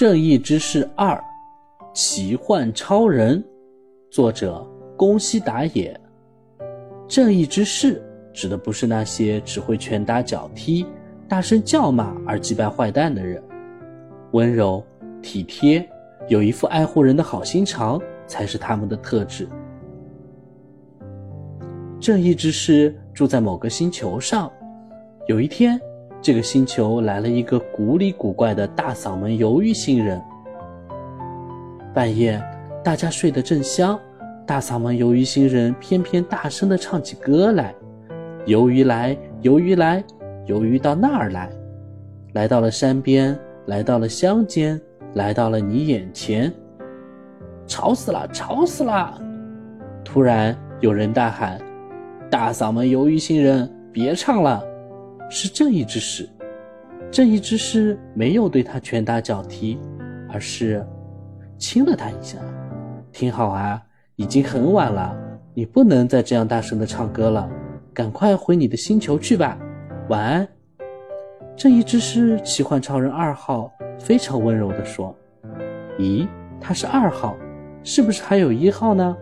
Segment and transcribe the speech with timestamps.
[0.00, 1.14] 正义之士二》，
[1.92, 3.44] 奇幻超人，
[4.10, 5.94] 作者宫西达也。
[7.06, 8.02] 正义之士
[8.32, 10.86] 指的不是那些只会拳打脚踢、
[11.28, 13.42] 大声叫骂而击败坏蛋的人，
[14.30, 14.82] 温柔、
[15.20, 15.86] 体贴，
[16.28, 19.46] 有一副爱护人的好心肠才是他们的特质。
[22.00, 24.50] 正义之士住在某个星球上，
[25.26, 25.78] 有一天，
[26.22, 30.20] 这个星球来了一个古里古怪的大嗓门鱿鱼星人。
[31.94, 32.42] 半夜，
[32.84, 33.98] 大家睡得正香，
[34.46, 37.74] 大嗓门鱿鱼星人偏偏大声地唱起歌来
[38.46, 40.04] ：“鱿鱼来，鱿鱼来，
[40.46, 41.50] 鱿鱼到那儿来，
[42.34, 44.78] 来到了山边，来到了乡间，
[45.14, 46.52] 来到了你眼前。”
[47.66, 49.18] 吵死了，吵死了！
[50.04, 51.58] 突然有人大喊。
[52.28, 54.62] 大嗓门鱿鱼星人，别唱了！
[55.30, 56.28] 是正义之士。
[57.10, 59.78] 正义之士没有对他拳打脚踢，
[60.28, 60.86] 而是
[61.56, 62.36] 亲了他一下。
[63.12, 63.80] 听好啊，
[64.16, 65.16] 已经很晚了，
[65.54, 67.48] 你不能再这样大声的唱歌了，
[67.94, 69.56] 赶快回你的星球去吧。
[70.08, 70.46] 晚安。
[71.56, 75.14] 正义之士奇幻超人二号非常温柔地说
[75.98, 76.26] ：“咦，
[76.60, 77.36] 他是二号，
[77.84, 79.16] 是不是还有一号呢？”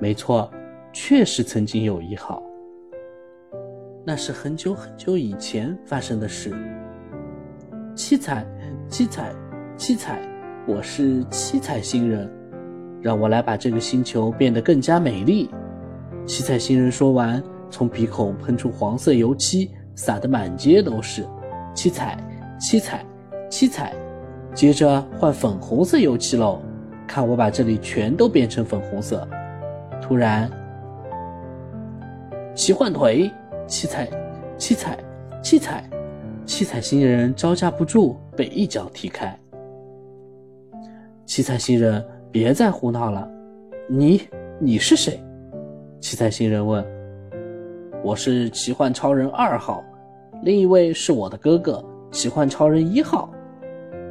[0.00, 0.50] 没错。
[0.94, 2.42] 确实曾经有一号，
[4.04, 6.52] 那是很久很久以前发生的事。
[7.94, 8.44] 七彩，
[8.88, 9.32] 七彩，
[9.76, 10.20] 七彩，
[10.66, 12.28] 我是七彩星人，
[13.00, 15.48] 让我来把这个星球变得更加美丽。
[16.26, 21.24] 七彩星人说完，从鼻孔喷出黄色油漆，洒得满街都是。
[21.72, 22.18] 七彩，
[22.58, 23.04] 七彩，
[23.48, 23.94] 七彩，
[24.52, 26.60] 接着换粉红色油漆喽，
[27.06, 29.26] 看我把这里全都变成粉红色。
[30.00, 30.50] 突然。
[32.54, 33.32] 奇幻腿，
[33.66, 34.08] 七彩，
[34.58, 34.98] 七彩，
[35.42, 35.88] 七彩，
[36.44, 39.36] 七彩星人招架不住，被一脚踢开。
[41.24, 43.28] 七彩星人，别再胡闹了！
[43.88, 44.22] 你，
[44.60, 45.22] 你是谁？
[46.00, 46.84] 七彩星人问。
[48.02, 49.82] 我是奇幻超人二号，
[50.42, 53.32] 另一位是我的哥哥奇幻超人一号。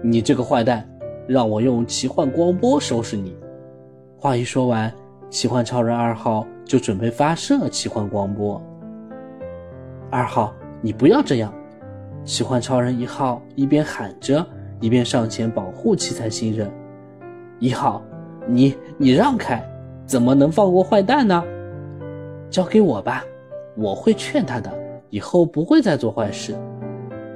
[0.01, 0.89] 你这个坏蛋，
[1.28, 3.35] 让我用奇幻光波收拾你！
[4.18, 4.91] 话一说完。
[5.29, 8.62] 奇幻超人二号就准备发射奇幻光波。
[10.11, 11.53] 二号，你不要这样！
[12.25, 14.45] 奇幻超人一号一边喊着，
[14.79, 16.69] 一边上前保护七彩星人。
[17.59, 18.03] 一号，
[18.45, 19.66] 你你让开！
[20.05, 21.41] 怎么能放过坏蛋呢？
[22.50, 23.23] 交给我吧，
[23.77, 24.71] 我会劝他的，
[25.09, 26.53] 以后不会再做坏事。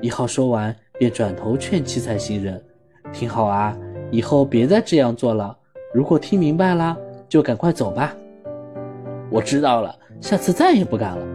[0.02, 2.62] 一号说完，便转头劝七彩星人
[3.14, 3.76] ：“听好啊，
[4.12, 5.58] 以后别再这样做了。
[5.94, 6.96] 如果听明白了。”
[7.28, 8.16] 就赶快走吧，
[9.32, 11.26] 我知道了，下次再也不敢了。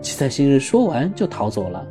[0.00, 1.86] 七彩星人说完就逃走了。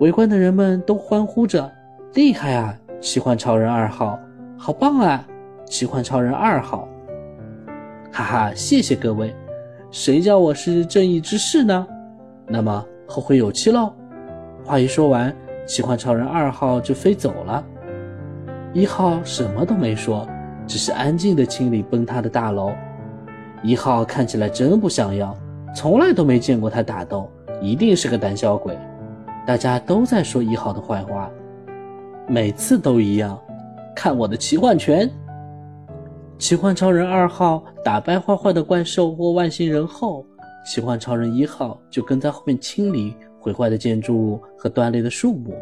[0.00, 1.70] 围观的人们都欢呼着
[2.14, 4.18] ：“厉害啊，奇幻超人二号，
[4.56, 5.26] 好棒啊，
[5.66, 6.88] 奇幻超人二号！”
[8.12, 9.34] 哈哈，谢谢各位。
[9.90, 11.86] 谁叫我是正义之士呢？
[12.46, 13.92] 那么后会有期喽。
[14.64, 15.34] 话一说完，
[15.66, 17.64] 奇幻超人二号就飞走了。
[18.72, 20.28] 一号什么都没说。
[20.66, 22.74] 只是安静地清理崩塌的大楼。
[23.62, 25.34] 一号看起来真不像样，
[25.74, 27.30] 从来都没见过他打斗，
[27.60, 28.76] 一定是个胆小鬼。
[29.46, 31.30] 大家都在说一号的坏话，
[32.26, 33.38] 每次都一样。
[33.94, 35.10] 看我的奇幻拳！
[36.38, 40.24] 奇幻超人二号打败坏坏的怪兽或外星人后，
[40.64, 45.52] 奇幻超人一号就跟在后面清理毁坏的建筑物和断裂的树木。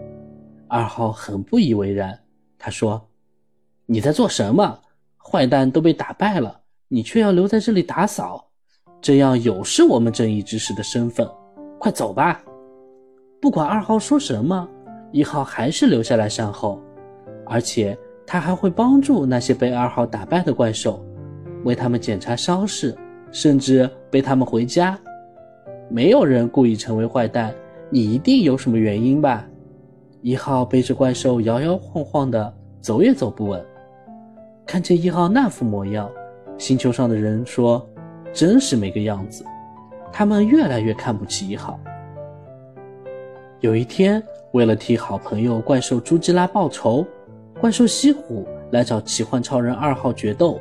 [0.69, 2.19] 二号很不以为然，
[2.59, 3.09] 他说
[3.87, 4.81] ：“你在做什么？”
[5.17, 8.49] 坏蛋都被打败了，你却要留在这里打扫，
[9.01, 11.29] 这样有失我们正义之士的身份。
[11.79, 12.43] 快走吧！
[13.41, 14.69] 不管二号说什么，
[15.13, 16.81] 一号还是留下来善后，
[17.45, 17.97] 而且
[18.27, 21.05] 他还会帮助那些被二号打败的怪兽，
[21.65, 22.97] 为他们检查伤势，
[23.31, 24.99] 甚至背他们回家。
[25.89, 27.55] 没有人故意成为坏蛋，
[27.91, 29.47] 你一定有什么原因吧？
[30.23, 33.65] 一号背着怪兽摇摇晃晃的，走也走不稳。
[34.67, 36.11] 看见一号那副模样，
[36.59, 37.87] 星球上的人说
[38.37, 39.45] ：“真是没个样子。”
[40.13, 41.81] 他们越来越看不起一号。
[43.61, 44.23] 有一天，
[44.53, 47.05] 为了替好朋友怪兽朱吉拉报仇，
[47.61, 50.61] 怪兽西虎来找奇幻超人二号决斗。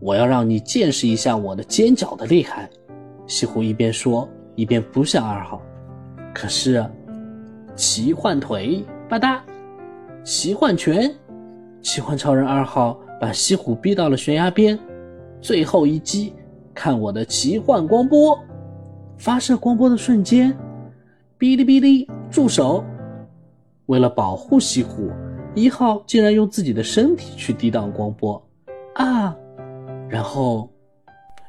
[0.00, 2.70] 我要让你见识一下我的尖角的厉害！
[3.26, 5.60] 西虎一边说，一边扑向二号。
[6.32, 6.84] 可是，
[7.74, 9.40] 奇幻腿，吧嗒，
[10.24, 11.12] 奇幻拳。
[11.82, 14.78] 奇幻超人二号把西虎逼到了悬崖边，
[15.40, 16.32] 最后一击，
[16.78, 18.38] 看我的奇幻光波！
[19.16, 20.56] 发射光波的瞬间，
[21.36, 22.84] 哔哩哔哩，住手！
[23.86, 25.10] 为了保护西虎，
[25.56, 28.40] 一号竟然用自己的身体去抵挡光波，
[28.94, 29.36] 啊！
[30.08, 30.70] 然后，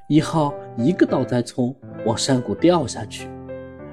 [0.07, 1.75] 一号一个倒栽葱
[2.07, 3.29] 往山谷掉下去，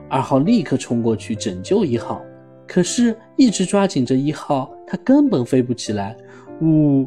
[0.08, 2.22] 二号立刻冲过去拯救一号，
[2.66, 6.16] 可是，一直抓紧着一号，他根本飞不起来。
[6.62, 7.06] 呜，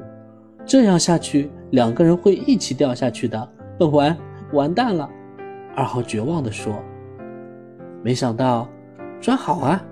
[0.68, 3.50] 这样下去，两个人会一起掉下去的，
[3.88, 4.18] 完
[4.54, 5.10] 完蛋了！
[5.76, 6.74] 二号绝望地说。
[8.04, 8.68] 没想到，
[9.20, 9.84] 抓好啊！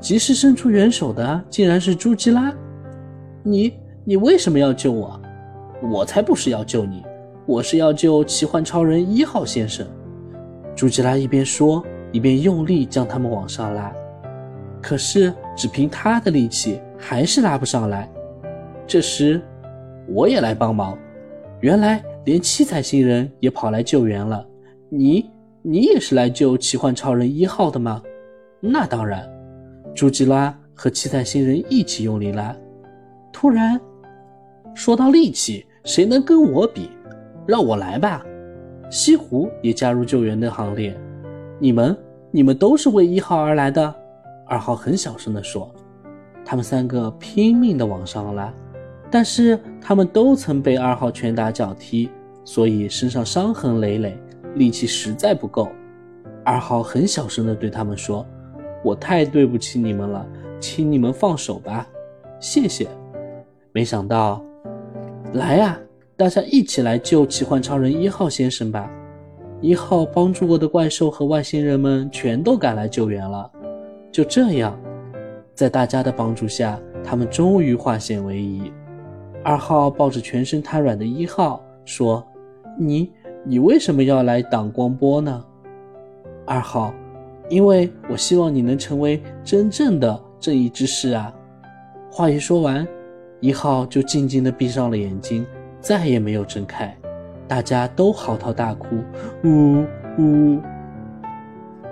[0.00, 2.52] 及时伸出援手的竟然是朱吉拉。
[3.42, 5.20] 你你为什么要救我？
[5.82, 7.04] 我才不是要救你，
[7.46, 9.86] 我是要救奇幻超人一号先生。
[10.74, 13.92] 朱吉拉一边说，一边用力将他们往上拉，
[14.82, 18.10] 可是只凭他的力气还是拉不上来。
[18.86, 19.40] 这时，
[20.08, 20.96] 我也来帮忙。
[21.60, 24.46] 原来连七彩星人也跑来救援了。
[24.90, 25.30] 你。
[25.66, 28.02] 你也是来救奇幻超人一号的吗？
[28.60, 29.26] 那当然。
[29.94, 32.54] 朱吉拉和七彩星人一起用力拉。
[33.32, 33.80] 突然，
[34.74, 36.90] 说到力气，谁能跟我比？
[37.46, 38.22] 让我来吧。
[38.90, 40.94] 西湖也加入救援的行列。
[41.58, 41.96] 你们，
[42.30, 43.94] 你们都是为一号而来的。
[44.46, 45.74] 二号很小声地说。
[46.44, 48.52] 他们三个拼命地往上拉，
[49.14, 52.10] 但是他们都曾被二号拳打脚踢，
[52.44, 54.18] 所以身上伤痕累累。
[54.56, 55.68] 力气实在不够，
[56.44, 58.26] 二号很小声地对他们说
[58.82, 60.26] ：“我太对不起你们了，
[60.58, 61.86] 请你们放手吧，
[62.40, 62.88] 谢谢。”
[63.70, 64.44] 没想到，
[65.34, 65.78] 来呀，
[66.16, 68.90] 大家一起来救奇幻超人一号先生吧！
[69.60, 73.48] 一号帮助过的怪兽和外星人们全都赶来救援了。
[74.10, 74.76] 就这样，
[75.54, 78.72] 在大家的帮助下，他们终于化险为夷。
[79.44, 82.26] 二号抱着全身瘫软的一号说
[82.76, 83.12] ：“你。”
[83.46, 85.44] 你为什么要来挡光波呢？
[86.46, 86.94] 二号，
[87.50, 91.30] 因为我希望你能成为真正的正义之士啊！
[92.10, 92.88] 话一说完，
[93.40, 95.44] 一号就静静地闭上了眼睛，
[95.78, 96.96] 再也没有睁开。
[97.46, 98.96] 大家都嚎啕大哭，
[99.44, 99.84] 呜
[100.18, 100.58] 呜！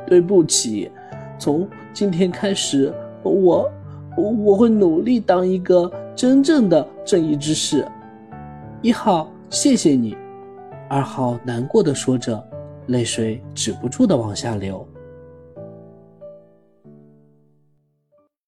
[0.06, 0.90] 对不起，
[1.38, 2.90] 从今天开始，
[3.22, 3.70] 我
[4.16, 7.86] 我会努力当一个真正的正义之士。
[8.80, 10.16] 一号，谢谢你。
[10.88, 12.42] 二号难过的说着，
[12.88, 14.86] 泪水止不住的往下流。